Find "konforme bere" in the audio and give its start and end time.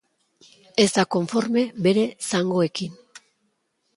1.15-2.07